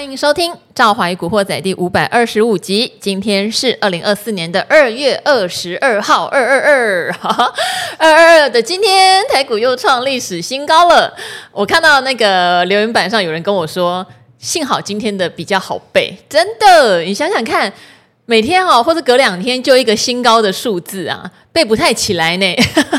[0.00, 2.90] 欢迎收听《赵怀古惑仔》第五百二十五集。
[2.98, 7.52] 今天是二零二四年的二月二十二号，二二二，哈哈，
[7.98, 11.14] 二二二的今天，台股又创历史新高了。
[11.52, 14.04] 我看到那个留言板上有人跟我说，
[14.38, 17.70] 幸好今天的比较好背，真的，你想想看，
[18.24, 22.46] 每天哦，或者隔两天就一个新高的数字啊，背不太起来呢，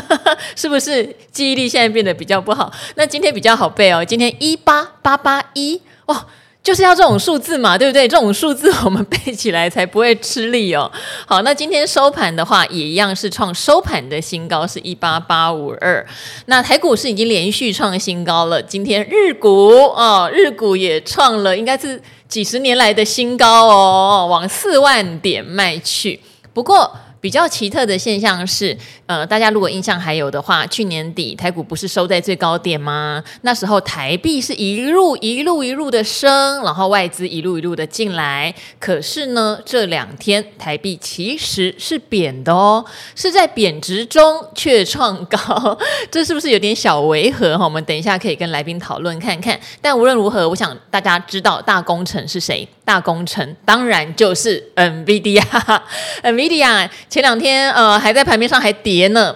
[0.54, 1.04] 是不是？
[1.32, 2.72] 记忆力现在变得比较不好。
[2.94, 6.26] 那今天比较好背哦，今天一八八八一哦。
[6.62, 8.06] 就是要这种数字嘛，对不对？
[8.06, 10.90] 这种数字我们背起来才不会吃力哦。
[11.26, 16.06] 好，那今天收盘的话，也一样是创收盘的新高，是一八八五二。
[16.46, 26.20] 那台股是已经连续创新高了，今天日股哦，日股也创了应该是几十年来的新高哦，往四万点迈去。
[26.54, 28.76] 不过，比较奇特的现象是，
[29.06, 33.22] 呃，大家如果印象还有的话，去年底台股不是收在最高点吗？
[33.42, 38.52] 那时候台币是一路一路一路的升，然后外资一路一路的进来。
[38.80, 45.78] 可是呢，这两天台币其实是贬的哦，是在贬值中却创高，
[46.10, 47.62] 这是不是有点小违和哈？
[47.64, 49.56] 我们等一下可以跟来宾讨论看看。
[49.80, 52.68] 但无论如何，我想大家知道大功臣是谁？
[52.84, 56.90] 大工程当然就是 NVIDIA，NVIDIA。
[57.08, 59.34] 前两天呃还在盘面上还跌呢，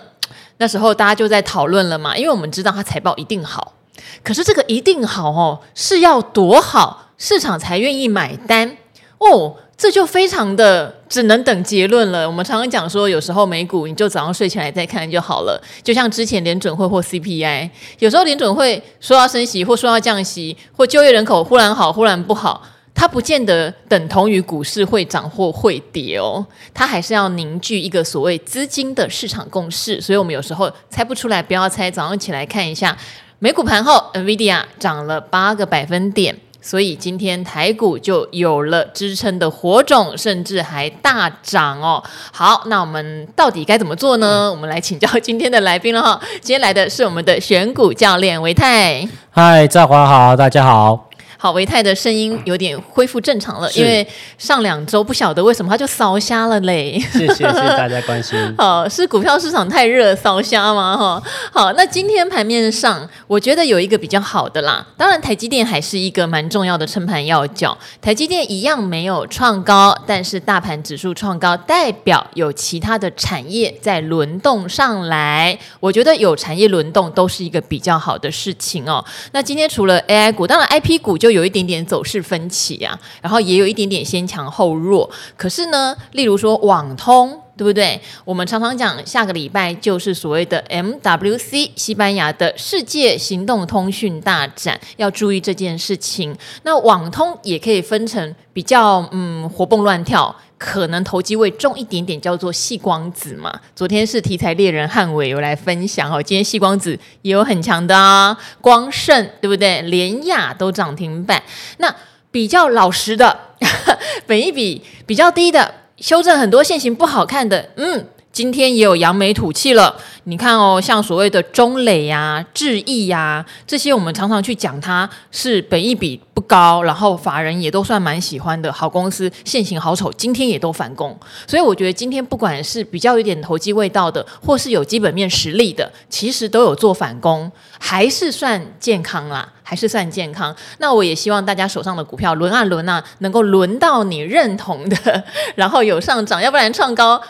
[0.58, 3.74] 那时候大家就在讨论了嘛，因为我们知道它财报一定好，
[4.22, 8.76] 可是这个一定好哦是要多好市场才愿意买单
[9.18, 12.26] 哦，这就非常的只能等结论了。
[12.26, 22.62] 我们常常讲说，有时候美股你就早上睡起来再看就好了，就像之前联准会或 CPI，有时候联准会说要升息或说要降息，或就业人口忽然好忽然不好。
[22.98, 30.00] 它不见得等同于股市会涨或会跌哦，它还是要凝聚一个所谓资金的市场共识。
[30.00, 31.90] 所以我们有时候猜不出来，不要猜。
[31.90, 32.96] 早上起来看一下
[33.38, 42.02] 美股盘后，NVIDIA 涨了八个百分点，所以今天台股就有了支撑的火种，甚至还大涨哦。
[42.32, 44.50] 好，那我们到底该怎么做呢？
[44.50, 46.18] 我们来请教今天的来宾了哈。
[46.40, 49.06] 今天来的是我们的选股教练维泰。
[49.30, 51.05] 嗨，赵华好，大家好。
[51.38, 54.06] 好，维泰的声音有点恢复正常了，因为
[54.38, 56.98] 上两周不晓得为什么他就烧瞎了嘞。
[57.12, 58.38] 谢谢，谢谢大家关心。
[58.56, 60.96] 好， 是股票市场太热烧瞎吗？
[60.98, 64.86] 哈，好，那今天盘面上，我觉得有一个比较好的啦。
[64.96, 67.76] 当然，台积电还是一个蛮重要的撑盘要角。
[68.00, 75.58] 台积电一样没有创高，但是大盘指数创高，代表有其他的产业在轮动上来。
[75.80, 79.04] 我觉得有产业轮动都是一个比较好的事情哦。
[79.32, 85.10] 那今天除了 AI 股，当然 IP 股就就有一点点走势分歧啊，然后也有一点点先强后弱。
[85.36, 87.98] 可是呢，例如说网通，对不对？
[88.24, 96.36] 我们常常讲下个礼拜就是所谓的 MWC 西班牙的世界行动通讯大展，要注意这件事情。
[96.64, 103.58] 那网通也可以分成比较嗯活蹦乱跳，可能投机味重一点点，叫做细光子嘛。
[103.74, 109.80] 昨天是题材猎人汉伟有来分享哦，今天细光子也有很强的啊，光圣对不对？
[109.82, 111.42] 联亚都涨停板。
[111.78, 111.94] 那
[112.30, 113.34] 比较老实的，
[114.26, 115.74] 本一比比较低的。
[115.98, 119.96] 修正很多线型不好看的，嗯，今天也有扬眉吐气了。
[120.24, 131.18] 你看哦，像所谓的中磊呀、智毅呀、这些，我们常常去讲它是本益比不高，然后法人也都算蛮喜欢的好公司，线型好丑，今天也都反攻。
[131.46, 139.54] 所以我觉得今天不管是比较有点投机味道的，或是有基本面实力的，其实都有做反攻，还是算健康啦。
[139.68, 145.24] 还是算健康，那我也希望大家手上的股票轮啊轮啊，能够轮到你认同的，
[145.56, 147.20] 然后有上涨，要不然创高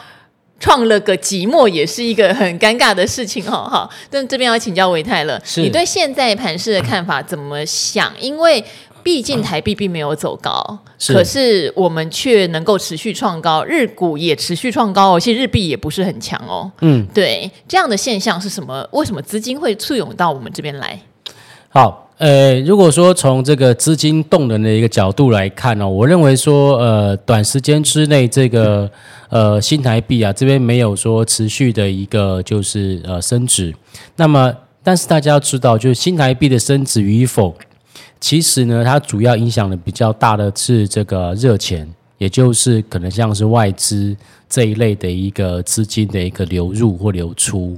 [0.61, 3.89] 创了个寂寞，也是一个很尴尬的事情哦 哈。
[4.11, 8.13] 但这边要请教维泰了，你对现在盘势的看法怎么想？
[8.21, 8.63] 因为
[9.03, 16.71] 毕竟台币并没有走高，是可是我们却能够持续创高，日股也持续创高哦，其实日币也不是很强哦。
[16.83, 18.87] 嗯，对，这样的现象是什么？
[18.93, 21.01] 为什么资金会簇拥到我们这边来？
[21.71, 22.06] 好。
[22.19, 28.91] 呃，如果说从这个资金动能的一个角度来看呢、我认为说，呃，短时间之内这个
[29.29, 33.75] 呃新台币啊这边没有说持续的一个就是呃升值，
[34.17, 34.51] 那么
[34.83, 37.55] 但是大家要知道，就是新台币的升值与否，
[38.19, 41.87] 其实呢，它主要影响的比较大的是这个热钱，
[42.17, 44.17] 也就是可能像是外资
[44.49, 47.77] 这一类的一个资金的一个流入或流出。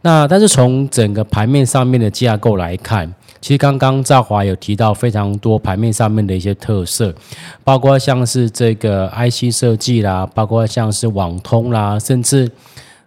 [0.00, 3.14] 那但是从整个盘面上面的架构来看。
[3.44, 7.14] 其实刚刚赵华有提到非常多盘面上面的一些特色，
[7.62, 12.50] 包括像是这个 IC 设计啦，包括像是网通啦，甚至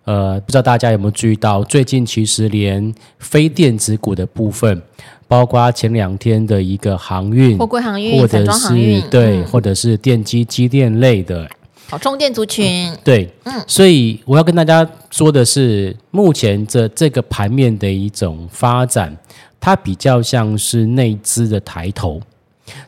[0.03, 4.79] 呃，不知道大家有没有注意到，最近其实连非电子股的部分
[5.27, 11.49] 包括前两天的一个航运、货柜航运、或者是对，嗯、或者是电机机电类的，
[11.89, 19.17] 好，重电族群，嗯、对，嗯，所以我要跟大家说的是，目前这这个盘面的一种发展，
[19.59, 22.21] 它比较像是内资的抬头，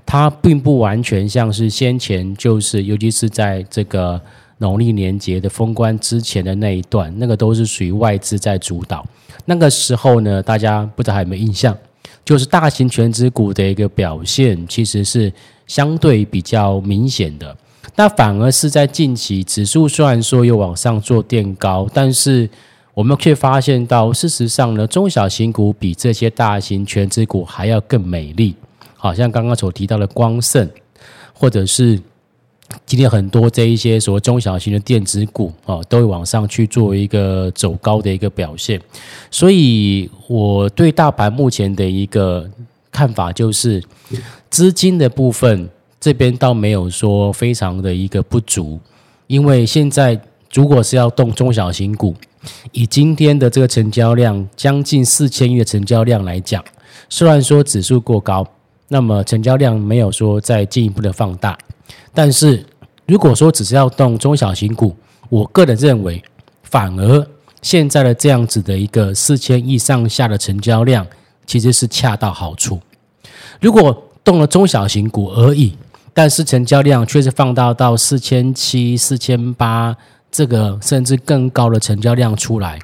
[0.05, 4.19] 它并不完全像是先前就是，尤其是在这个。
[4.61, 9.05] 农历年节的封关之前的那一段，那个都是属于外资在主导。
[9.45, 11.73] 那个时候呢，大家不知道还有没有印象？
[12.25, 15.31] 就是大型权值股的一个表现，其实是
[15.65, 17.55] 相对比较明显的。
[17.95, 22.49] 那反而是在近期，指数虽然说有往上做垫高，但是
[22.99, 28.53] 我们却发现到，事实上呢，中小型股比这些大型权值股还要更美丽。
[28.97, 30.69] 好像刚刚所提到的光盛，
[31.33, 31.97] 或者是。
[32.85, 38.79] 今天很多这一些所谓中小型的电子股啊，都会往上去做一个走高的一个表现，
[39.31, 42.47] 所以我对大盘目前的一个
[42.91, 43.83] 看法就是，
[44.51, 45.67] 资金的部分
[45.99, 48.79] 这边倒没有说非常的一个不足，
[49.25, 50.21] 因为现在
[50.53, 52.13] 如果是要动中小型股，
[52.71, 56.63] 以今天的这个成交量将近四千亿的成交量来讲，
[57.09, 58.47] 虽然说指数过高，
[58.87, 61.57] 那么成交量没有说再进一步的放大。
[62.13, 62.65] 但是，
[63.05, 64.95] 如果说只是要动中小型股，
[65.29, 66.23] 我个人认为，
[66.63, 67.27] 反而
[67.61, 71.05] 现在的这样子的一个四千亿上下的成交量，
[71.45, 72.79] 其实是恰到好处。
[73.59, 75.75] 如果动了中小型股而已，
[76.13, 79.95] 但是成交量却是放大到四千七、四千八
[80.31, 82.79] 这个甚至更高的成交量出来，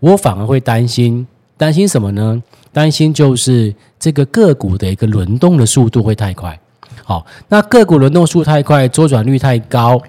[0.00, 2.42] 我反而会担心，担心什么呢？
[2.72, 6.58] 担心就是这个个股的一个轮动的速度会太快。
[7.04, 10.00] 好，那个股轮动速太快，周转率太高，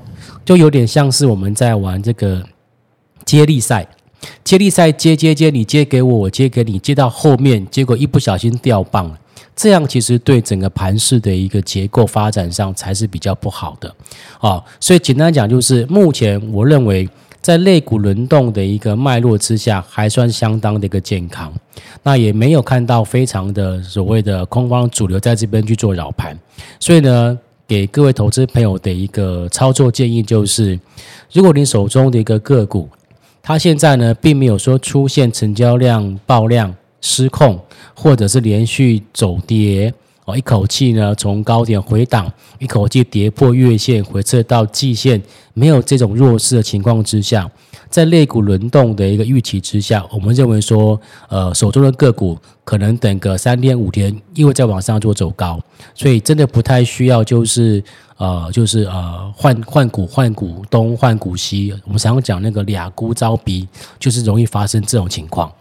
[0.44, 2.44] 就有点像是我们在玩这个
[3.24, 3.88] 接力赛。
[4.44, 9.18] 接力赛接接接，你接给我，我接给你，接到后面，结果一不小心掉棒了。
[9.56, 13.96] 这样其实对整个盘势的一个结构发展上才是比较不好的。
[14.40, 17.08] 啊，所以简单讲就是，目前我认为。
[17.42, 21.52] 在类股轮动的一个脉络之下，还算相当的一个健康。
[22.04, 26.38] 那也没有看到非常的所谓的空方主流在这边去做扰盘，
[26.82, 30.78] 所以呢，给各位投资朋友的一个操作建议就是，
[31.32, 32.90] 如果你手中的一个个股，
[33.42, 37.60] 它现在呢并没有说出现成交量爆量失控，
[37.94, 39.94] 或者是连续走跌。
[40.26, 45.20] 哦一口气呢，从高点回档，一口气跌破月线，回撤到季线，
[45.56, 47.50] 没有这种弱势的情况之下，
[47.90, 55.60] 在类股轮动的一个预期之下，我们认为说，呃，手中的个股可能等个三天五天，又会再往上做走高，
[55.96, 57.84] 所以真的不太需要，就是
[58.18, 63.68] 呃，就是呃，换换股换股东换股西，我们常常讲那个俩股招鼻，
[63.98, 65.52] 就是容易发生这种情况。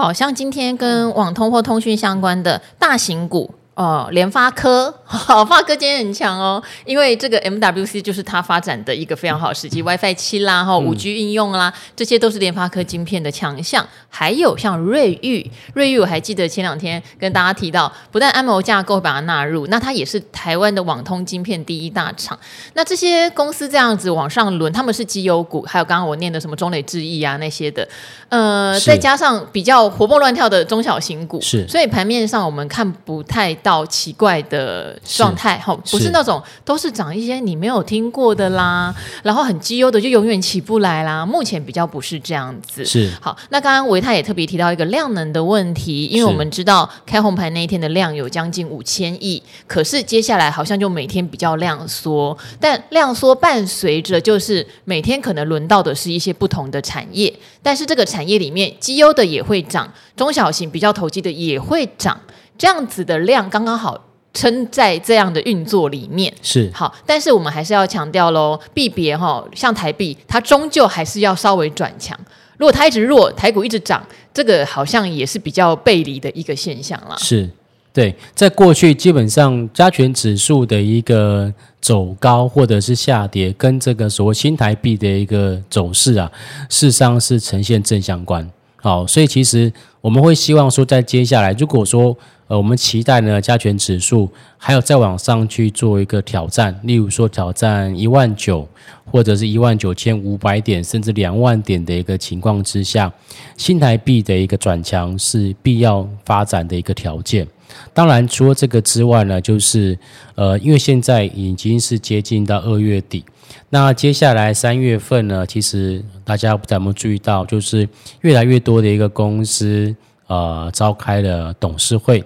[0.00, 3.59] 好像今天跟网通或通讯相关的大型股。
[3.80, 13.88] 哦，联发科， 好，发科今天很强哦，因为这个 MWC 就是它发展的一个非常好的时机，WiFi 七啦，哈，五 G 应用啦，这些都是联发科晶片的强项。
[14.10, 22.38] 还有像瑞昱，瑞昱我还记得前两天跟大家提到，不但 AMOLED 架构把它纳入，那它也是台湾的网通晶片第一大厂。
[22.74, 27.88] 那这些公司这样子往上轮，他们是绩优股，还有刚刚我念的什么中磊智易啊那些的，
[28.28, 33.69] 呃，再加上比较活蹦乱跳的中小型股，是，所以盘面上我们看不太到。
[33.70, 41.24] 到奇怪的状态，哈，不是那种都是涨一些你没有听过的啦，然后很绩优的就永远起不来啦。
[41.24, 43.36] 目前比较不是这样子，是好。
[43.50, 62.20] 那刚刚维泰也特别提到一个量能的问题，因为我们知道开红盘那一天的量有将近五千亿，可是接下来好像就每天比较量缩，但量缩伴随着就是每天可能轮到的是一些不同的产业，但是这个产业里面绩优的也会涨，中小型比较投机的也会涨。
[62.60, 63.98] 这样子的量刚刚好
[64.34, 72.14] 撑在这样的运作里面是好，但是我们还是要强调喽，币别哈，像台币，它终究还是要稍微转强。
[72.58, 77.16] 如果它一直弱，台股一直涨，这个好像也是比较背离的一个现象啦。
[77.16, 77.48] 是，
[77.94, 81.50] 对，在过去基本上加权指数的一个
[81.80, 86.30] 走高或者是下跌，跟这个所谓新台币的一个走势啊，
[86.68, 88.46] 事实上是呈现正相关。
[88.76, 92.16] 好，所以其实我们会希望说，在接下来，如果说
[92.46, 98.66] 呃，我们期待呢，加权指数还有再往上去做一个挑战，例如说挑战一万九，
[99.04, 103.12] 或者是一万九千五百点，甚至两万点的一个情况之下，
[103.56, 107.46] 新台币的一个转强是必要发展的一个条件。
[107.92, 109.98] 当然，除了这个之外呢，就是
[110.34, 113.24] 呃，因为现在已经是接近到二月底，
[113.68, 117.88] 那接下来三月份呢，其实大家不知道有没有注意到，就是
[118.20, 119.94] 越来越多的一个公司
[120.26, 122.24] 呃召开了董事会。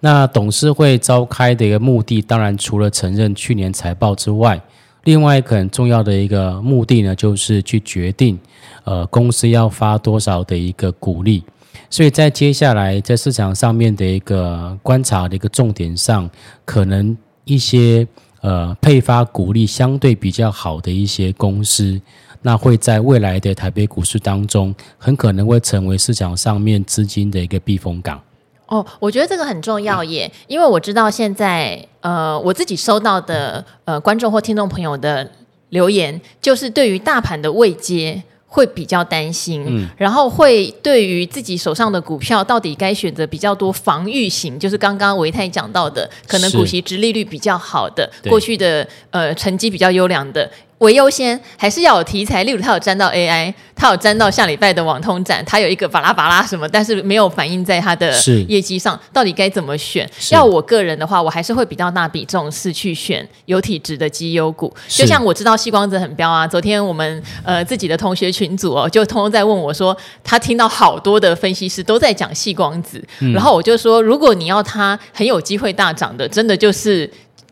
[0.00, 4.60] 那董事会召开的一个目的，当然除了承认去年财报之外，
[5.04, 8.38] 另外一个很重要的一个目的呢，就是去决定，
[8.84, 11.42] 呃，公司要发多少的一个股利。
[11.88, 16.28] 所以在接下来在市场上面的一个观察的一个重点上，
[16.64, 18.06] 可能一些
[18.40, 22.00] 呃配发股利相对比较好的一些公司，
[22.42, 28.20] 那会在未来的台北股市当中，很可能会成为市场上面资金的一个避风港。
[28.66, 35.30] 哦，我觉得这个很重要耶，因为我知道现在呃我自己收到的呃观众或听众朋友的
[35.68, 38.22] 留言，就是对于大盘的未接。
[38.56, 50.50] 会比较担心，嗯，然后会对于自己手上的股票到底该选择比较多防御型，就是刚刚维泰讲到的，可能股息值利率比较好的，过去的呃成绩比较优良的。
[50.78, 52.44] 为优先，还是要有题材。
[52.44, 58.12] 例如，他有沾到 AI，他有沾到下礼拜的网通展，他有一个巴拉巴拉什么，但是没有反映在他的
[58.46, 58.98] 业绩上。
[59.10, 60.06] 到底该怎么选？
[60.30, 64.70] 要我个人的话，我还是会比较大比重是去选有体质的绩优股。
[64.86, 77.10] 就像我知道细光子很彪啊，昨天我们呃自己的同学群组哦，就通通在问我说，他听到好多的分析师都在讲细光子，嗯，然后我就说，如果你要他很有机会大涨的，真的就是。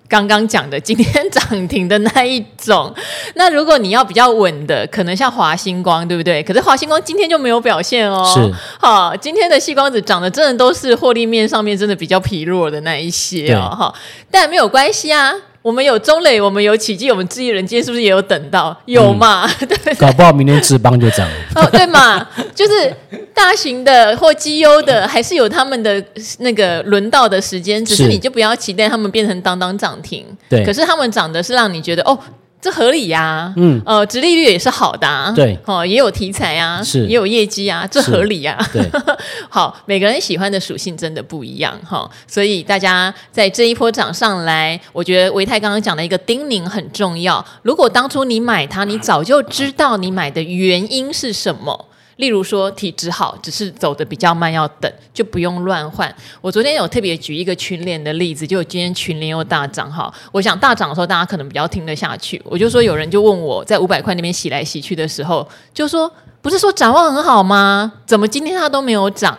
[0.09, 2.95] 刚刚讲的今天涨停的那一种，
[3.35, 6.43] 那如果你要比较稳的，可能像华星光，对不对？
[6.43, 8.25] 可是华星光今天就没有表现哦。
[8.35, 13.75] 是，好，今天的细光子涨的真的都是获利面上面真的比较疲弱的那一些哦。
[13.77, 13.95] 哈，
[14.31, 15.33] 但没有关系啊。
[15.65, 18.79] 我们有中磊，我们有奇迹，我们智毅人今天是不是也有等到？
[18.85, 19.49] 有嘛？
[19.61, 19.95] 嗯、对对？
[19.95, 21.35] 搞不好明天智邦就涨了。
[21.55, 22.29] 哦，对嘛？
[22.55, 22.95] 就是
[23.33, 26.05] 大型的或绩优的，还是有他们的
[26.41, 30.27] 那个轮到的时间，只是你就不要期待他们变成当当涨停。
[30.51, 30.63] 对。
[30.67, 32.19] 可是他们涨的是让你觉得哦。
[32.65, 38.83] 这合理呀、啊，嗯，呃，殖利率也是好的、啊，对，哦，也有题材啊，是，也有业绩啊，这合理呀、啊，对，
[39.51, 51.85] 好，每个人喜欢的属性真的不一样，哈、哦，所以大家在这一波涨上来，我觉得维泰刚刚讲的一个叮咛很重要，如果当初你买它，你早就知道你买的原因是什么。
[52.17, 56.15] 例如说体质好，只是走得比较慢，要等就不用乱换。
[56.41, 60.13] 我昨天有特别举一个群联的例子，就今天群联又大涨哈。
[60.33, 62.41] 我想大涨的时候，大家可能比较听得下去。
[62.45, 67.93] 我就说有人就问我在五百块那边洗来洗去的时候，就说不是说展望很好吗？
[68.07, 69.37] 怎么今天它都没有涨？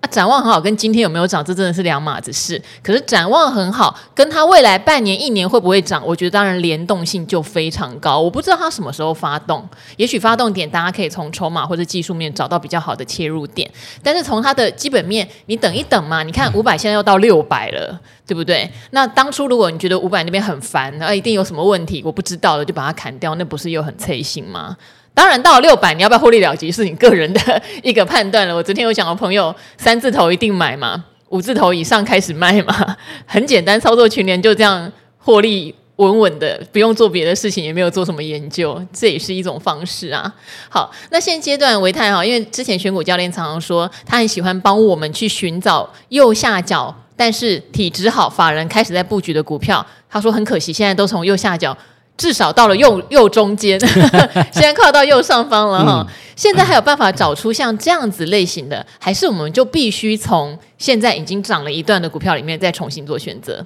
[0.00, 2.60] 啊，展望很好，跟今天有没有涨，这真的是两码子事。
[2.82, 8.18] 可是展望很好，跟它未来半年、一年会不会涨，我觉得当然联动性就非常高。
[8.18, 13.70] 我不知道它什么时候发动，也许发动点大家可以从筹码或者技术面找到比较好的切入点。
[14.02, 16.22] 但是从它的基本面，你等一等嘛。
[16.22, 18.70] 你看五百现在要到六百了，对不对？
[18.92, 24.74] 那当初如果你觉得五百那边很烦，那一定有什么问题，我不知道的就把它砍掉，那不是又很脆心吗？
[25.12, 28.54] 当然，到了六百，你要不要获利了结，是你个人的一个判断了。
[28.54, 40.32] 我昨天有讲，我朋友三字头一定买嘛，五字头以上开始卖嘛， 很简单操作，群联就这样获利稳稳的，不用做别的事情，也没有做什么研究，这也是一种方式啊。
[40.70, 49.84] 好，那现阶段维泰哈，因为之前选股教练常常说，他很喜欢帮我们去寻找右下角，但是体质好、法人开始在布局的股票。
[50.08, 51.76] 他说很可惜，现在都从右下角。
[52.16, 53.80] 至少到了右右中间，
[54.52, 56.06] 现在靠到右上方了哈。
[56.06, 63.64] 嗯、现在还有办法找出像这样子类型的，还是我们就必须从现在已经涨了一段的股票里面再重新做选择？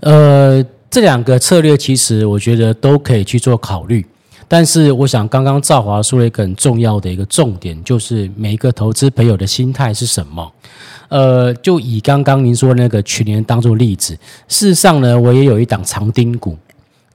[0.00, 4.06] 呃，这两个策略其实我觉得都可以去做考虑，
[4.46, 10.52] 但是我想刚刚赵华说了一个很重要的一个重点，就是每一个投资朋友的心态是什么？
[11.08, 14.14] 呃，就以刚刚您说那个群联当做例子，
[14.46, 16.56] 事实上呢，我也有一档长丁股。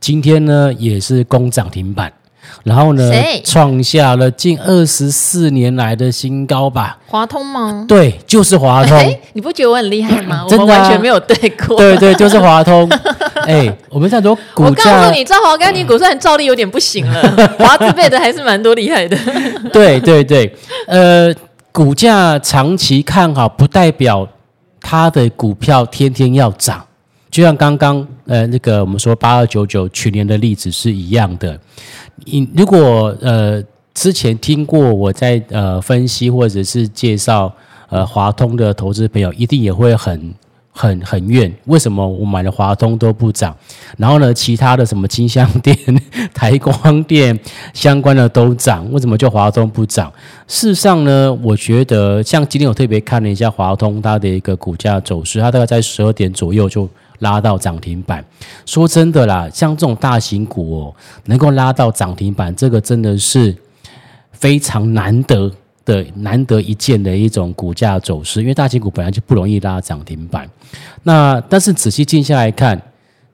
[0.05, 2.13] 今天呢，也是攻涨停板，
[2.63, 3.11] 然后呢，
[3.43, 6.99] 创下了近二十四年来的新高吧？
[7.07, 7.83] 华通吗？
[7.87, 8.95] 对，就是华通。
[9.01, 10.45] 欸，你不觉得我很厉害吗？
[10.47, 11.75] 真的啊，我们完全没有对过。
[11.75, 12.87] 对对，就是华通。
[13.49, 17.57] 哎，我们在说股价，我告诉你，赵华刚，你股算照例有点不行了。
[17.57, 19.17] 华字辈的还是蛮多厉害的。
[19.73, 21.33] 对对对，呃，
[21.71, 24.27] 股价长期看好，不代表
[24.79, 26.85] 它的股票天天要涨。
[27.35, 31.59] 就像刚刚呃那个我们说八二九九去年的例子是一样的，
[32.23, 33.61] 你如果呃
[33.93, 37.53] 之前听过我在呃分析或者是介绍
[37.89, 40.33] 呃华通的投资朋友，一定也会很。
[40.77, 43.55] 很很怨，为什么我买的华通都不涨？
[43.97, 45.73] 然后呢，其他的什么金像电、
[46.35, 47.39] 台光电
[47.73, 50.11] 相关的都涨，为什么就华通不涨？
[50.49, 56.89] 事实上呢，我觉得像今天我特别看了一下华通它的一个股价走势，它大概在十二点左右就
[57.19, 58.23] 拉到涨停板。
[58.65, 60.95] 说真的啦，像这种大型股哦，
[61.25, 63.55] 能够拉到涨停板，这个真的是
[64.31, 65.51] 非常难得
[65.83, 70.49] 的难得一见的一种股价走势，因为大型股本来就不容易拉涨停板。
[71.03, 72.81] 那但是仔细静下来看，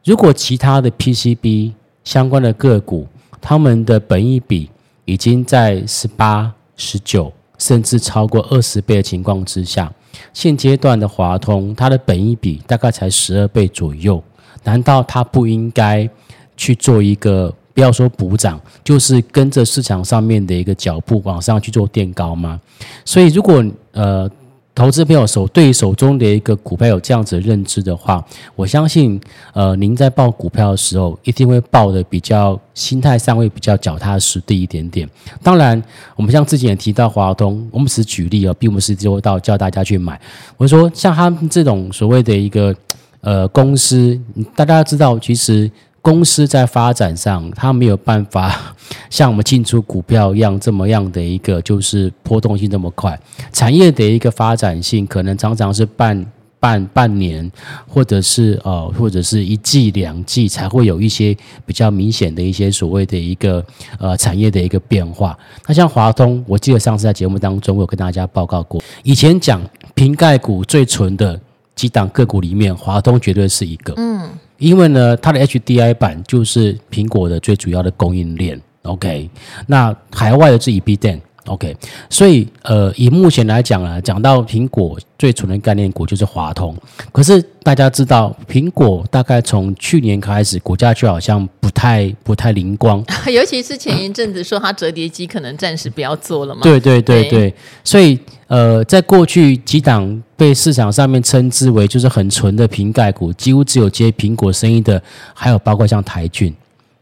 [0.04, 1.72] 如果其他的 PCB
[2.04, 3.08] 相关的个股，
[3.40, 4.70] 他们的本益比
[5.06, 9.92] 已经在十八、十九，甚至超过二十倍的情况之下，
[10.34, 14.24] 现阶段的华通，它的本益比大概才十二倍左右，
[14.63, 16.10] 难道它不应该
[16.56, 17.53] 去做一个？
[17.74, 22.60] 不要说补涨，就是跟着市场上面的一个脚步往上去做垫高吗？
[23.06, 23.63] 所以，如果
[23.94, 24.30] 呃
[24.74, 28.24] 投资朋友手对手中的一个股票有这样子的认知的话，
[28.56, 29.20] 我相信
[29.54, 35.08] 呃您在报股票的时候，一定会报的比较心态上会比较脚踏实地一点点。
[35.44, 35.82] 当然，
[36.16, 40.20] 我们像之前也提到华通，我们只是举例哦，并不是就到叫大家去买。
[40.58, 42.74] 我说像他们这种所谓的一个
[43.20, 44.20] 呃公司，
[44.56, 45.70] 大家知道其实。
[46.01, 48.74] 公司在发展上，它没有办法
[49.10, 53.20] 像我们进出股票一样这么样的一个就是波动性这么快。
[53.53, 56.25] 产业的一个发展性可能常常是半
[56.60, 57.51] 半半年，
[57.88, 63.63] 或者是呃或者是一季两季才会有一些比较明显的一些所谓的一个
[64.00, 65.38] 呃产业的一个变化。
[65.67, 69.62] 那像华通，我记得上次在节目当中我有跟大家报告过，以前讲
[69.93, 71.39] 瓶盖股最纯的
[71.75, 73.93] 几档个股里面，华通绝对是一个。
[73.98, 74.29] 嗯。
[74.62, 79.27] 因为呢，它的 HDI 版就是苹果的最主要的供应链，OK。
[79.65, 81.75] 那海外的是 EPDN，OK。
[82.12, 86.77] 所以，呃，以目前来讲啊，讲到苹果最纯的概念股就是华通。
[87.12, 93.03] 可是大家知道，苹果大概从去年开始，股价就好像不太不太灵光，
[93.34, 96.62] 尤其是前一阵子说它折叠机可能暂时不要做了嘛。
[96.62, 98.20] 对对对对，对所以。
[98.51, 105.01] 呃，在过去几档被市场上面称之为就是很纯的瓶盖股，几乎只有接苹果生意的，
[105.34, 106.53] 还有包括像台郡，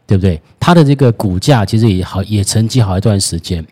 [0.06, 0.40] 对不对？
[0.60, 3.66] 它的这个股价其实也好，也沉寂好一段时间。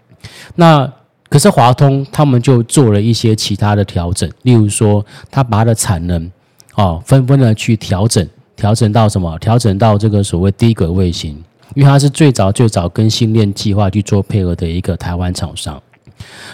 [0.57, 0.93] 那
[1.29, 6.29] 可是华通他们就做了一些其他的调整，例如说，他把它的产能
[6.75, 9.39] 哦，纷纷的去调整，调整到什么？
[9.39, 11.31] 调整到这个所谓低轨卫星，
[11.77, 15.81] 因为它是最早最早跟星链计划去做配合的一个台湾厂商。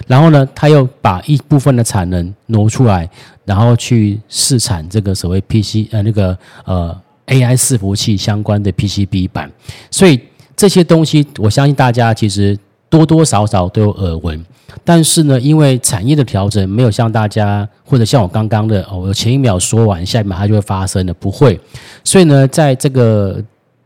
[0.06, 3.08] 然后呢，他又把一部分的产能挪出来，
[3.44, 6.96] 然后去试产这个所谓 PC 呃那个呃
[7.26, 9.50] AI 伺服器相关的 PCB 板。
[9.90, 10.20] 所以
[10.56, 14.44] 这些东西，我相信大家其实多多少少都有耳闻。
[14.84, 21.58] 但是呢，因为产业的调整没有像大家或者像我刚刚的哦，我前一秒说完，下一秒它就会发生的，不会。
[22.02, 23.42] 所以呢，在这个。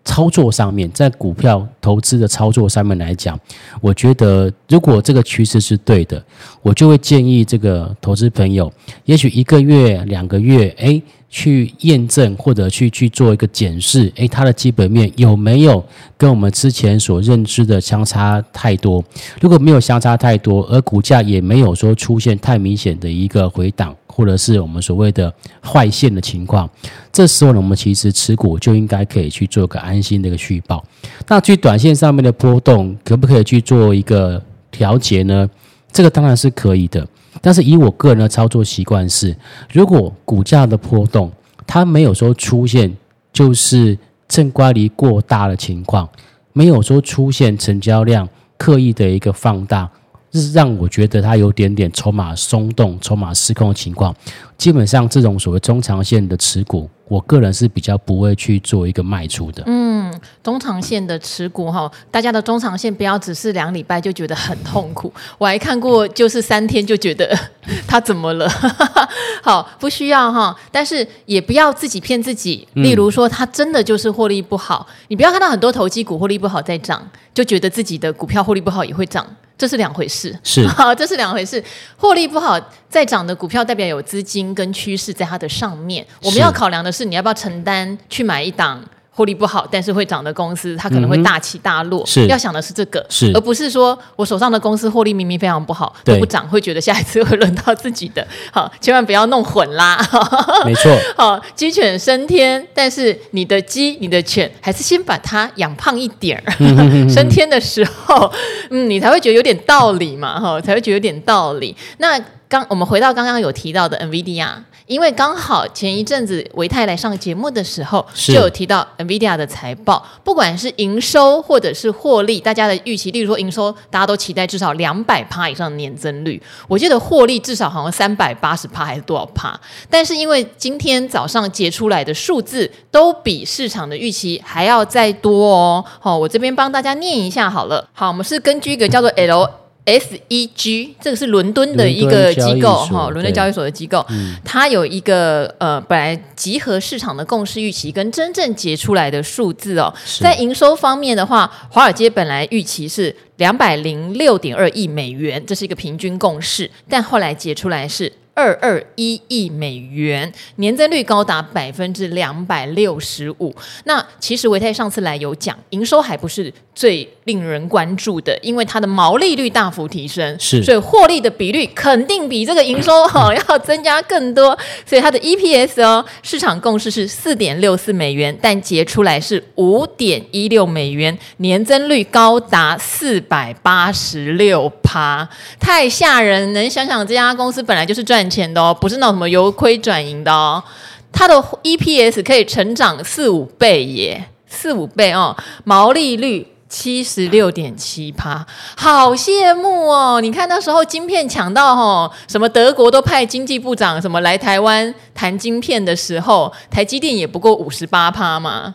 [0.08, 3.38] 操作上面，在股票投资的操作上面来讲，
[3.82, 6.24] 我觉得如果这个趋势是对的，
[6.62, 8.72] 我就会建议这个投资朋友，
[9.04, 15.84] 也许一个月、两个月，诶，去验证或者去去做一个检视，诶，它的基本面有没有
[16.16, 19.04] 跟我们之前所认知的相差太多？
[19.42, 23.94] 如果没有相差太多，而股价也没有说出现太明显的一个回档。
[24.18, 26.68] 或者是我们所谓的坏线的情况，
[27.12, 30.84] 这时候呢，我们其实持股就应该可以去做个安心的一个续报。
[31.28, 35.48] 那去短线上面的波动，可不可以去做一个调节呢？
[35.92, 37.06] 这个当然是可以的。
[37.40, 39.36] 但是以我个人的操作习惯是，
[39.72, 41.30] 如果股价的波动
[41.64, 42.92] 它没有说出现
[43.32, 46.08] 就是正乖离过大的情况，
[46.52, 49.88] 没有说出现成交量刻意的一个放大。
[50.32, 54.14] 是让我觉得它有点点筹码松动、筹码失控的情况。
[54.56, 59.62] 基本上，这种所谓中长线的持股，我个人是比较不会去做一个卖出的。
[59.66, 60.12] 嗯，
[60.42, 65.12] 中长线的持股哈，大家的中长线不要只是两礼拜就觉得很痛苦。
[65.38, 67.38] 我还看过，就是三天就觉得
[67.86, 68.50] 它怎么了？
[69.44, 72.66] 好，不需要哈，但是也不要自己骗自己。
[72.74, 79.24] 例如说，它真的就是获利不好，你不要看到很多投机股获利不好在涨，就觉得自己的股票获利不好也会涨。
[79.58, 81.62] 这是两回事，是 好，这是两回事。
[81.96, 86.06] 获利不好再涨的股票，代表有资金跟趋势在它的上面。
[86.22, 88.82] 我们要考量的是，你要不要承担去买一档。
[89.18, 92.06] 获利不好，但是会涨的公司，它可能会大起大落。
[92.06, 98.24] 是要想的是这个，是而不是说我手上的公司获利明明非常不好，都不涨，会觉得下一次会轮到自己的。
[98.52, 99.98] 好， 千万不要弄混啦。
[100.64, 100.96] 没错。
[101.16, 106.52] 好，鸡犬升天，但是你的鸡、你的犬，还是先把它养胖一点儿。
[107.10, 108.32] 升天的时候，
[108.70, 111.74] 嗯，你才会觉得有点道理嘛，哈，才会觉得有点道理。
[111.96, 112.16] 那
[112.48, 114.50] 刚我们回到刚刚有提到的 NVIDIA。
[114.88, 126.42] 因为刚好前一阵子维泰来上节目的时候，就有提到 NVIDIA 的财报，不管是营收或者是获利，大家的预期，例如说营收，大家都期待至少两百趴以上的年增率。
[126.66, 129.58] 我记得获利至少好像三百八十趴还是多少趴？
[129.90, 135.84] 但是因为今天早上结出来的数字都比市场的预期还要再多哦。
[136.00, 137.86] 好，我这边帮大家念一下好了。
[137.92, 139.67] 好，我们是根据一个叫做 L。
[139.86, 158.12] SEG，这个是伦敦的一个机构哈，伦敦交易所的机构，嗯、它有一个呃，本来集合市场的共识预期跟真正结出来的数字哦，在营收方面的话，华尔街本来预期是两百零六点二亿美元，这是一个平均共识，但后来结出来是。
[158.38, 163.52] 二二一亿美元，年增率高达百分之两百六十五。
[163.82, 174.56] 那其实维泰上次来有讲，营收还不是最令人关注的，因为它的毛利率大幅提升，是，所以获利的比率肯定比这个营收好要增加更多。
[174.86, 185.28] 所以它的 EPS 哦，市场共识是四点六四美元，但结出来是五点一六美元，年增率高达四百八十六趴，
[185.60, 186.54] 太吓人！
[186.54, 190.64] 能想想这家公司本来就是赚钱的哦，不是那种什么由亏转盈的哦。
[191.12, 198.46] 它的 EPS 可以成长四五倍耶，四五倍哦，毛利率七十六点七趴，
[198.76, 200.22] 好羡慕哦！
[200.22, 208.74] 你看那时候晶片抢到哦，什么德国都派经济部长什么来台湾谈晶片的时候，台积电也不过五十八趴嘛。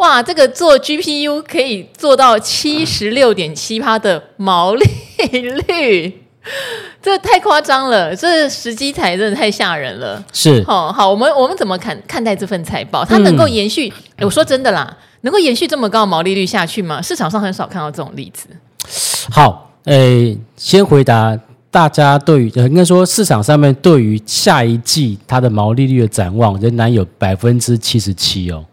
[0.00, 4.82] 哇，这个做 GPU 可以做到七十六点七趴的毛利
[5.28, 6.22] 率。
[7.02, 10.24] 这太夸张了，这时机财真的太吓人了。
[10.32, 13.04] 是，好好，我们我们怎么看看待这份财报？
[13.04, 13.92] 它能够延续？
[14.16, 17.02] 嗯、我说真的啦，能够延续这么高的毛利率下去吗？
[17.02, 18.48] 市场上很少看到这种例子。
[19.30, 21.38] 好，诶，先回答
[21.70, 28.64] 大家对于应该说市场上面对于下一季它的毛利率的展望，仍然有百分之七十七哦。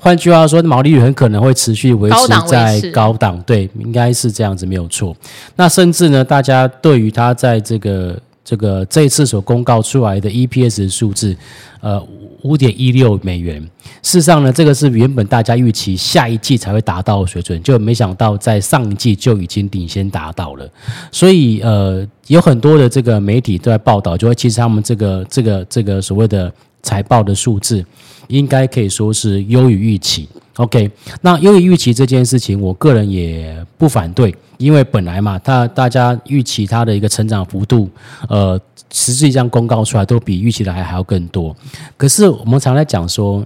[0.00, 5.14] 换句话说，毛利率很可能会持续维持在高档，对，应该是这样子，没有错。
[5.56, 11.36] 那甚至呢，大家对于它在这个这个这一次所公告出来的 EPS 的数字，
[11.80, 12.00] 呃，
[12.42, 13.60] 五点一六美元，
[14.02, 20.70] 事实上呢，这个是原本大家预期下一季才会达到的水准，就没想到在上一季就已经领先达到了。
[21.10, 26.50] 所以，呃，有很多的这个媒体都在报道，就会其实他们这个这个这个所谓的
[26.88, 27.84] 财报的数字。
[28.28, 30.90] 应该可以说是优于预期，OK。
[31.22, 37.88] 那优于预期这件事情，我个人也不反对，因为本来嘛，大大家预期它的一个成长幅度，
[38.28, 38.60] 呃，
[38.92, 41.56] 实际上公告出来都比预期的还还要更多。
[41.96, 43.42] 可是我们常在讲说，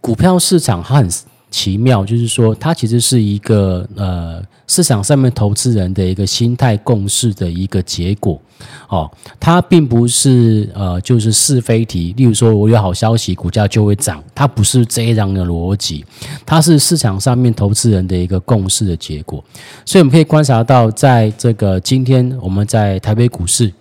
[0.00, 1.10] 股票市场它很
[1.50, 8.40] 奇妙，就是说它其实是一个呃市场上面投资人的一个心态共识的一个结果。
[8.88, 9.08] 哦，
[9.38, 12.12] 它并不是呃，就是是非题。
[12.16, 16.04] 例如说，我有好消息，股价就会涨，它不是这样的逻辑，
[16.44, 19.44] 它是市场上面投资人的一个共识的结果。
[19.84, 23.72] 所以我们可以观察到，在这个今天我们在台北股市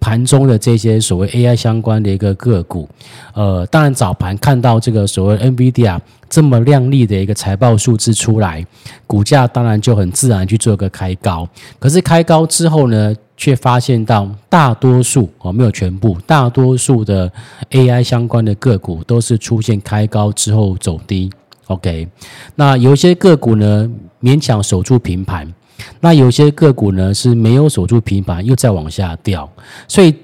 [0.00, 2.88] 盘中的这些所谓 AI 相关的一个个股，
[3.34, 8.64] 呃，当然早盘看到这个所谓 NVIDIA 这么亮丽的一个财报数字出来，
[9.06, 11.46] 股价当然就很自然去做个开高。
[11.78, 17.30] 可是开高之后呢，却发现到大多数哦，没有全部，大多数的
[17.70, 21.30] AI 相关的个股都是出现开高之后走低。
[21.66, 22.08] OK，
[22.56, 23.88] 那有一些个股呢
[24.22, 25.52] 勉强守住平盘，
[26.00, 29.50] 那有些个股呢是没有守住平盘，又再往下掉。
[29.86, 30.14] 所以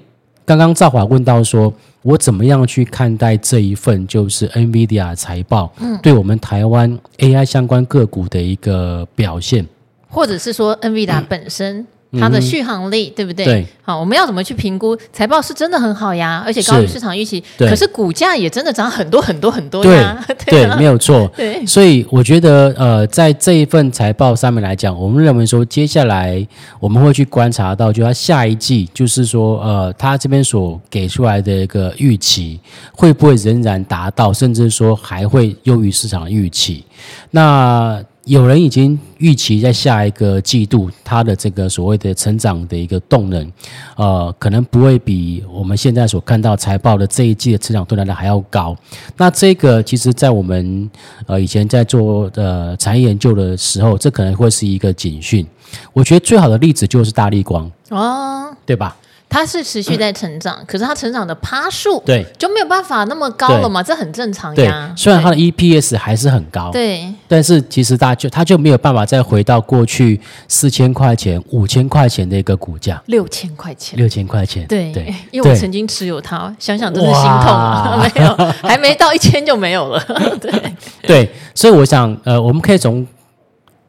[0.45, 9.65] 刚刚赵华问到说，我怎么样去看待这一份就是 NVIDIA 财报，嗯，对我们台湾 AI 相关个股的一个表现，
[10.09, 11.85] 或者是说 NVIDIA 本身。
[12.17, 13.45] 嗯它的续航力、嗯、对不对？
[13.45, 13.65] 对。
[13.83, 17.41] 好，我们要怎么去评估财报是真的很好呀，而且高于市场预期。
[17.57, 20.21] 可是股价也真的涨很多很多很多呀。
[20.45, 21.25] 对，没有错。
[21.37, 21.65] 对。
[21.65, 26.45] 所以我觉得，呃，在这一份财报上面来讲，我们认为说，接下来
[26.81, 32.59] 我们会去观察到，就它下一季，就是说，呃，它这边所给出来的一个预期，
[32.91, 36.83] 会不会仍然达到，甚至说还会优于市场的预期？
[37.31, 38.03] 那。
[38.27, 43.49] 有人已经预期在下一个季度，它的这个所谓的成长的一个动能，
[43.95, 48.75] 呃，可能不会比我们现在所看到财报的这一季的成长动能的还要高。
[49.15, 50.89] 那这个其实，在我们
[51.25, 55.47] 呃以前在做呃产业研究的时候，这可能会是一个警讯。
[55.93, 58.97] 我觉得最好的例子就是大立光哦，对吧？
[59.29, 63.83] 它是持续在成长，嗯、可是它成长的趴数对就没有办法那么高了嘛？
[63.83, 64.93] 这很正常呀。
[64.95, 77.99] 虽然它的 EPS 还是很高，对，但是其实它就它就没有办法再回到过去四千块钱、五千块钱的一个股价，六千块钱，六千块钱，对对，因为我曾经持有它，想想真是心痛啊！
[78.15, 80.01] 没有，还没到一千就没有了。
[80.39, 83.05] 对对，所以我想，呃，我们可以从。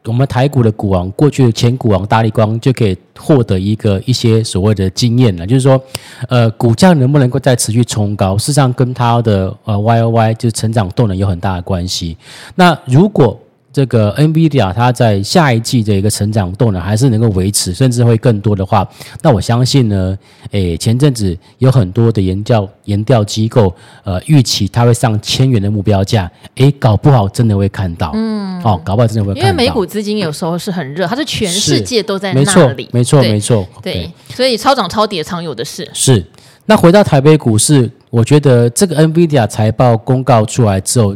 [0.09, 5.79] 我们台股的股王，过去的前股王大力光就可以获得一个一些所谓的经验了，就是说，
[6.27, 12.17] 呃，股价能不能够再持续冲高，事实上跟它的呃 Y O Y 就是成长动能有很大的关系。
[12.55, 13.39] 那如果
[13.79, 18.85] 这个 NVIDIA 它在下一季的一个成长动能还是能够维持，甚至会更多的话，
[19.21, 20.17] 那我相信呢，
[20.51, 32.41] 诶，前阵子有很多的研调研调机构，呃，预期它会上千元的目标价，诶，搞不好真的会看到，嗯，哦，搞不好真的会看到，因为美股资金有时候是很热，它是全世界都在那
[32.73, 35.89] 里，没错，没错，没错，对，所以超涨超跌常有的事。
[35.93, 36.21] 是，
[36.65, 41.15] 那回到台北股市，我觉得这个 NVIDIA 财报公告出来之后。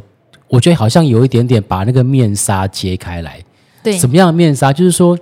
[0.54, 3.44] 我觉得好像有一点点把那个面纱揭开来，
[3.82, 4.72] 对，什么样的面纱？
[4.72, 5.18] 就是说，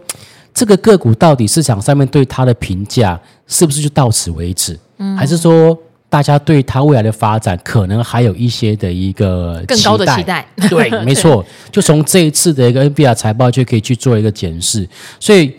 [0.53, 3.17] 这个个股到底市场上面对它的评价
[3.47, 4.77] 是不是就到此为止？
[4.97, 5.77] 嗯，还是说
[6.09, 10.45] 大家对它未来的发展可能还有一些的一个更高的期待？
[10.69, 14.85] 对，没错，就从这一次的一个 NVIDIA 财报就可以去做一个检视。
[15.17, 15.55] 所以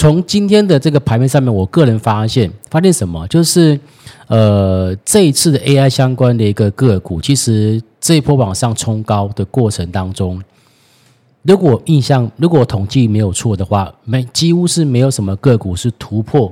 [0.00, 3.28] 从今天的这个盘面上面，我个人发现发现什么？
[3.28, 3.78] 就是
[4.28, 7.78] 呃，这一次的 AI 相关的一个个股，其实。
[8.00, 10.42] 这一波往上冲高的过程当中，
[11.42, 16.50] 如果印象，如果统计没有错的话，没几乎是没有什么个股是突破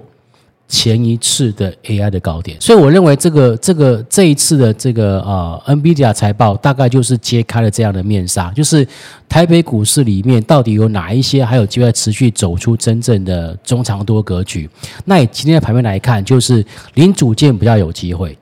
[0.69, 8.87] 前一次的 AI 的高点，所以我认为这个这个这一次的这个呃 NVIDIA 财报大概就是揭开了这样的面纱，就是
[9.29, 14.69] 台北股市里面到底有哪一些还有机会持续走出真正的中长多格局？
[15.07, 16.63] 那以今天的盘面来看，就是
[16.95, 18.37] 零组件比较有机会。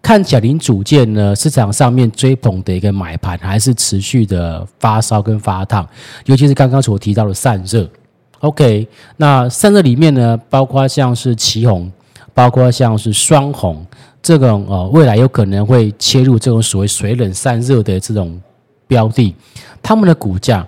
[0.00, 5.88] 看起来零组件呢，市场上面追捧的一个买盘还是持续的发烧跟发烫，
[6.26, 7.88] 尤其是刚刚所提到的散热。
[8.44, 11.90] OK，那散热里面呢，包括像是旗红，
[12.34, 13.82] 包括像是双红
[14.22, 18.38] 这种呃，未来有可能会切入这种所谓水冷散热的这种
[18.86, 19.34] 标的，
[19.82, 20.66] 他们的股价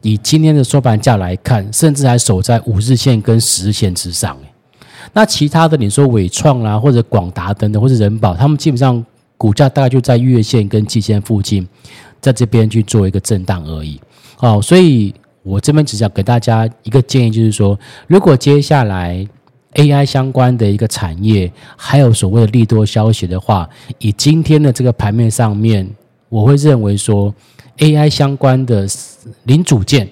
[0.00, 4.34] 以今天的收盘价来看，甚至还守在五日线跟十日线之上。
[5.12, 9.04] 那其他的，你说伟创啦，或者广达等等，或者人保，他们基本上
[9.36, 11.68] 股价大概就在月线跟季线附近，
[12.18, 14.00] 在这边去做一个震荡而已。
[14.38, 19.26] 哦，所以我这边只想给大家一个建议，就是说，如果接下来
[19.74, 25.88] AI 相关的一个产业还有所谓的利多消息的话，以今天的这个盘面上面，
[26.28, 27.34] 我会认为说
[27.78, 28.86] AI 相关的
[29.44, 30.08] 零组件，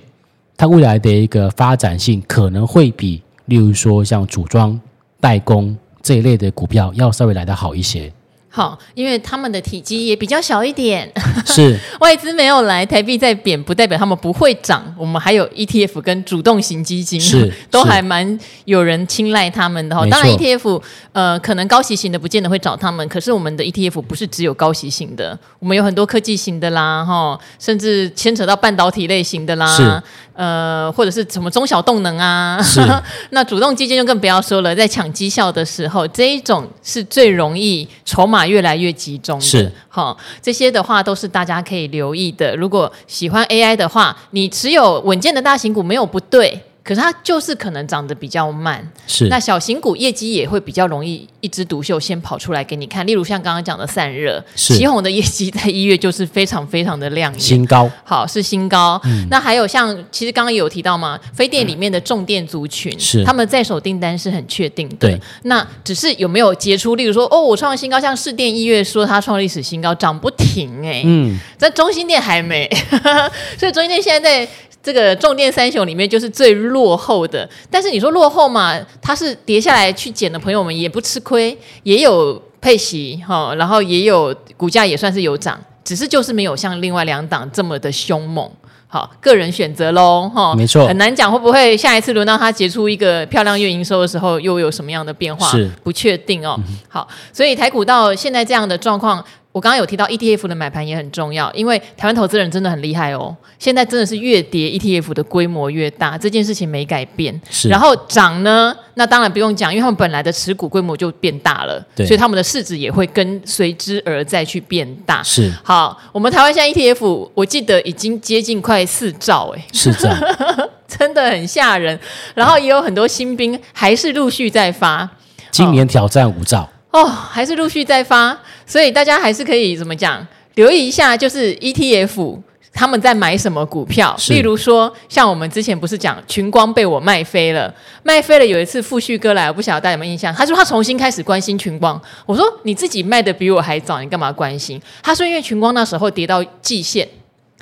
[0.56, 4.80] 它未来的一个发展性可能会比，例如说像组装。
[5.20, 8.12] 代工这一类的股票要稍微来得好一些。
[8.50, 11.10] 好，因为他们的体积也比较小一点，
[11.44, 14.82] 是 外资没有来，台币在贬，不代表他们不会涨。
[14.96, 20.04] 我们还有 ETF 跟主动型基金，是 都还蛮有人青睐他们的哈。
[20.06, 20.80] 当然 ETF
[21.12, 30.02] 呃，可能高息型的不见得会找他们，可是我们的 ETF 不是只有高息型的，我们有很多科技型的啦，哈，甚至牵扯到半导体类型的啦，是
[30.34, 32.80] 呃，或者是什么中小动能啊，是
[33.30, 38.37] 那主动基金就更不要说了，在抢绩效的时候，这一种是最容易筹码。
[38.46, 42.54] 越来越集中，是好，这些的话都是大家可以留意的。
[42.56, 46.62] 如果喜欢 AI 的话，你持有稳健的大型股没有不对。
[46.88, 53.06] 可是它就是可能长得比较慢，是那小型股业绩也会比较容易一枝独秀，先跑出来给你看。
[53.06, 58.98] 例如像刚刚讲的散热，奇鋐的业绩在一月就是非常非常的亮眼，新高，好是新高。
[59.04, 64.96] 嗯、那还有像其实刚刚有提到嘛，非电里面的重电族群，是、嗯、他们在手订单是很确定的。
[64.98, 66.96] 对，那只是有没有结出？
[66.96, 72.66] 例如说哦，我创了新高，像市电一月说它创历史新高，涨不停哎、欸，嗯，在中心店还没，
[73.60, 74.50] 所以中心店现在在。
[74.88, 88.50] 这个重电三雄里面就是最落后的，但是你说落后嘛，它是跌下来去捡的朋友们也不吃亏，也有配息哈，然后也有股价也算是有涨，只是就是没有像另外两档这么的凶猛。
[88.86, 96.58] 好，个人选择喽哈，没错，很难讲会不会下一次轮到它结出一个漂亮月营收的时候又有什么样的变化，是不确定哦。
[96.66, 99.22] 嗯、好，所以台股到现在这样的状况。
[99.58, 103.36] 我刚刚有提到 ETF 的买盘也很重要，因为台湾投资人真的很厉害哦。
[103.58, 107.34] 现在真的是越跌 ETF 的规模越大，这件事情没改变。
[107.50, 115.20] 是，然后涨呢，那当然不用讲，因为他们本来的持股规模就变大了，对，所以他们的市值也会跟随之而再去变大。
[115.24, 120.16] 是，好，我们台湾现在 ETF 我记得已经接近快四兆哎，是这样，
[120.86, 121.98] 真的很吓人。
[122.36, 125.10] 然后也有很多新兵还是陆续在发，
[125.50, 126.60] 今年挑战五兆。
[126.62, 126.68] 哦，
[127.06, 130.26] 还是陆续在发，所以大家还是可以怎么讲？
[130.54, 132.40] 留意一下，就是 ETF
[132.72, 134.16] 他们在买什么股票。
[134.28, 137.72] 例如说，像我们之前不是讲群光被我卖飞了，
[138.02, 138.46] 卖飞了。
[138.46, 140.34] 有一次富旭哥来，我不晓得大家有没有印象？
[140.34, 142.00] 他说他重新开始关心群光。
[142.26, 144.80] 我说你自己卖的比我还早，你干嘛关心？
[145.02, 147.06] 他说因为群光那时候跌到季线，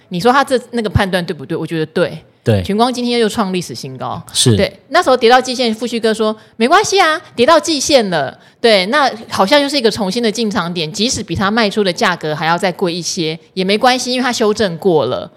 [0.08, 1.56] 你说他这那个判断对不对？
[1.56, 2.16] 我觉得对。
[2.46, 4.72] 对，群光今天又创历史新高，是对。
[4.90, 15.28] 那时候跌到季线，富旭哥说没关系啊，跌到季线了，对，那好像就是一个重新的进场点，即使比他卖出的价格还要再贵一些也没关系，因为它修正过了。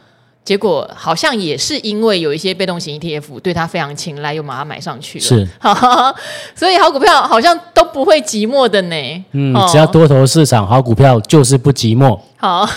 [0.50, 5.24] 结果好像也是因为有一些被动型 ETF 对它非常青睐，又把它买上去了。
[5.24, 5.48] 是，
[6.58, 8.96] 所以好股票好像都不会寂寞的呢。
[9.34, 12.20] 嗯，只要多头市场，好股票就是不寂寞。
[12.38, 12.68] 好，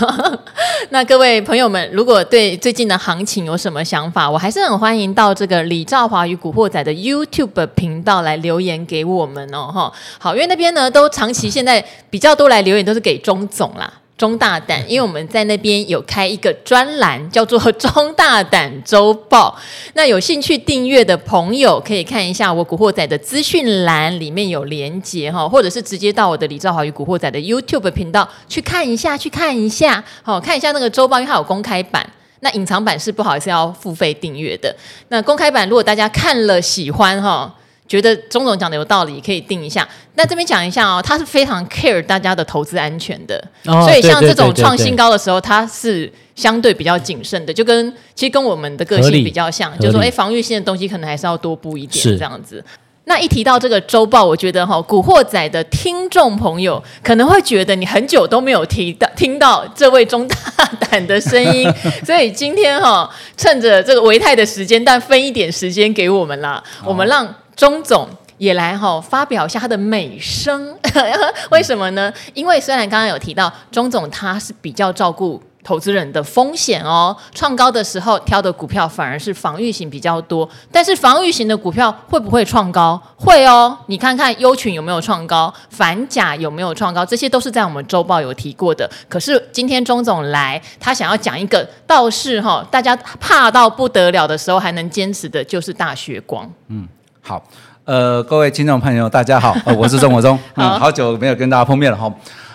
[0.90, 9.72] 那各位朋友们，如果对最近的行情有什么想法，我还是很欢迎到这个李兆华与古惑仔的 YouTube 频道来留言给我们哦。
[9.72, 13.90] 哈，好，因为那边呢都长期现在比较多来留言都是给钟总啦。
[14.22, 19.58] 中大胆，因为我们在那边有开一个专栏，叫做《中大胆周报》。
[19.94, 32.08] 那有兴趣订阅的朋友，可以看一下我古惑仔的资讯栏里面有连接哈，或者是直接到我的李兆华与古惑仔的 YouTube 频道去看一下，去看一下，好看一下那个周报，因为它有公开版。
[32.38, 34.72] 那隐藏版是不好意思要付费订阅的。
[35.08, 37.52] 那公开版如果大家看了喜欢哈。
[37.92, 39.86] 觉得钟总讲的有道理，可以定一下。
[40.14, 52.64] 那这边讲一下哦，他是非常 care 大家的投资安全的，哦、所以像这种创新高的时候，他是相对比较谨慎的，就跟其实跟我们的个性比较像，就是说哎，防御性的东西可能还是要多布一点这样子。
[53.04, 61.70] 那一提到这个周报，我觉得哈、哦，古惑仔的听众朋友可能会觉得你很久都没有提到听到这位钟大胆的声音，
[62.06, 67.34] 所以今天哈、哦，趁着这个维泰的时间，但分一点时间给我们啦，哦、我们让。
[67.54, 70.76] 钟总也来哈、发表一下他的美声，
[71.50, 72.12] 为什么呢？
[72.34, 83.00] 因为虽然刚刚有提到钟总他是比较照顾投资人的风险哦，创高的时候挑的股票反而是防御型比较多，但是防御型的股票会不会创高？
[83.16, 88.90] 会哦，你看看优群有没有创高，反甲有没有创高，这些都是在我们周报有提过的。
[89.08, 96.88] 可是今天钟总来，他想要讲一个倒是哈、大家怕到不得了的时候还能坚持的，就是大学光，嗯。
[97.24, 97.40] 好，
[97.84, 102.12] 呃，各位听众朋友，大家好，呃、我是钟国忠， 嗯，好久没有跟大家碰面了哈，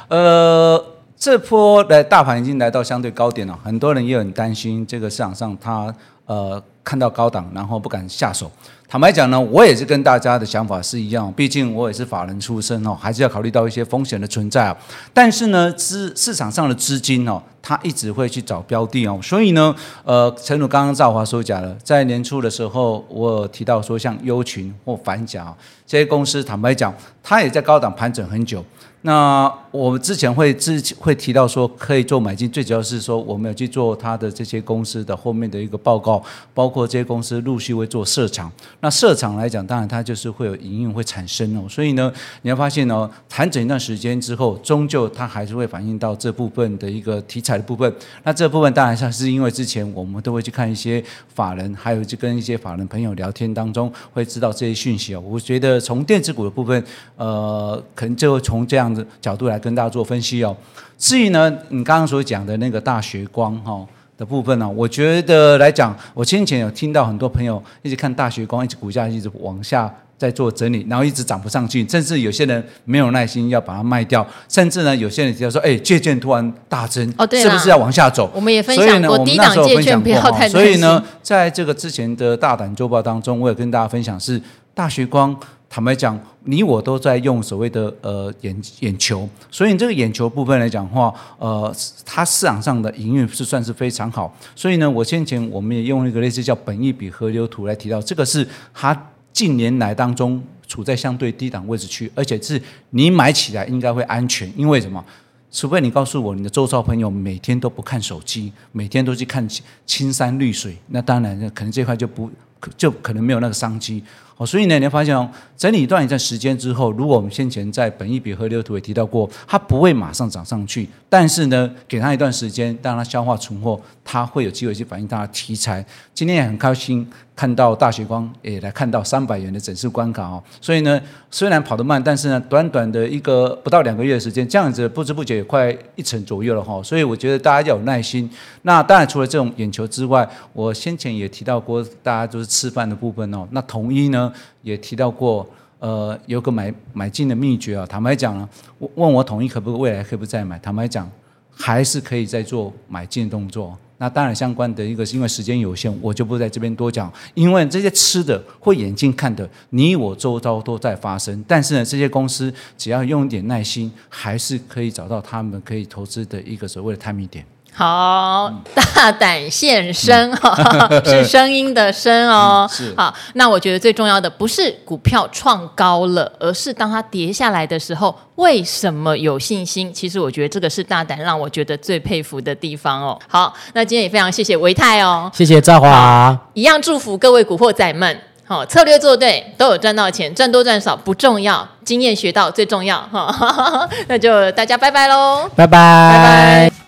[0.10, 0.84] 呃，
[1.18, 5.94] 这波的大盘已经来到相对高点了，很多人也很担心这个市场上它
[6.26, 8.52] 呃看到高档，然后不敢下手。
[8.88, 14.74] 坦白讲呢，我也是跟大家的想法是一样，毕竟我也是法人出身哦，还是要考虑到一些风险的存在。
[15.14, 19.76] 但是呢，资市场上的资金哦，它一直会去找标的哦，所以呢，
[20.06, 25.54] 呃，诚如刚刚兆华所讲的，在年初的时候，我提到说像优群或反甲
[25.86, 28.64] 这些公司，坦白讲，它也在高档盘整很久。
[29.08, 36.22] 那我们之前会之会提到说可以做买进，最主要是说我们要去做它的这些公司的后面的一个报告，
[36.54, 38.52] 包括这些公司陆续会做设厂。
[38.82, 41.66] 那设厂来讲，当然它就是会有营运会产生哦。
[41.70, 47.94] 所以呢，你要发现哦，盘整一段时间之后，终究它还是会反映到这部分的一个题材的部分。
[48.24, 51.02] 那这部分当然像是因为之前我们都会去看一些
[51.34, 55.24] 法人，还有就跟一些法人朋友聊天当中会知道这些讯息哦。
[55.26, 56.84] 我觉得从电子股的部分，
[57.16, 58.97] 呃，可能就从这样。
[59.22, 60.56] 角度来跟大家做分析哦。
[60.98, 63.86] 至于呢，你刚刚所讲的那个大学光哈
[64.18, 78.28] 的部分呢，我觉得来讲，我先前有听到很多朋友一直看大学光，一直股价一直往下在做整理，然后一直涨不上去，甚至有些人没有耐心要把它卖掉，甚至呢，有些人提到说，哎，借券突然大增，哦，对，是不是要往下走？
[78.34, 80.50] 我们也分享过低档借券不要太。
[80.50, 84.42] 所以呢，在这个之前的大胆周报当中，我也跟大家分享是
[84.74, 85.38] 大学光。
[85.70, 91.74] 坦白讲，你我都在用所谓的呃眼眼球，所以这个眼球部分来讲的话，呃，
[92.06, 94.36] 它市场上的营运是算是非常好。
[94.56, 102.60] 所以呢，我先前我们也用一个类似叫本益比河流图来提到，这个是它近年来当中处在相对低档位置区，而且是
[102.92, 105.04] 你买起来应该会安全，因为什么？
[105.52, 109.48] 除非你告诉我你的周遭朋友每天都不看手机，每天都去看
[109.86, 112.30] 青山绿水，那当然可能这块就不
[112.76, 114.04] 就可能没有那个商机。
[114.38, 125.84] 哦，所以呢，你会发现哦，整理一段一段时间之后，如果我们先前在本一笔和流图也提到过，它不会马上涨上去，但是呢，给它一段时间，让它消化存货，它会有机会去反映它的题材。
[126.14, 138.28] 今天也很开心看到大学光也来看到三百元的整数关卡哦，所以呢，虽然跑得慢，但是呢，短短的一个不到两个月的时间，这样子不知不觉也快一成左右了哈，所以我觉得大家要有耐心。
[138.64, 144.34] 那当然除了这种眼球之外，我先前也提到过，大家就是吃饭的部分哦，那统一呢？
[144.64, 145.48] 也提到过，
[145.78, 147.86] 呃，有个买买进的秘诀啊。
[147.86, 148.50] 坦白讲呢，
[148.96, 150.58] 问我统一可不可以未来可不可以再买？
[150.58, 151.08] 坦白讲，
[151.56, 153.78] 还是可以再做买进动作。
[154.00, 157.12] 那当然相关的一个是因为时间有限，我就不在这边多讲。
[157.34, 161.44] 因为这些吃的或眼睛看的，你我周遭都在发生。
[161.48, 167.44] 但是呢，这些公司只要用一点耐心，还是可以找到他们可以投资的一个所谓的 timing 点。
[167.78, 170.36] 好，大胆现身
[171.06, 172.68] 是声音的声哦。
[172.96, 179.94] 好，那我觉得最重要的不是股票创高了，而是当它跌下来的时候，为什么有信心？
[179.94, 183.20] 其实我觉得这个是大胆让我觉得最佩服的地方哦。
[183.28, 193.88] 好，那今天也非常谢谢维泰哦，谢谢赵华，一样祝福各位古惑仔们，好，策略做对都有赚到钱，赚多赚少不重要，经验学到最重要哈。
[194.10, 196.87] 那就大家拜拜喽，拜拜拜拜。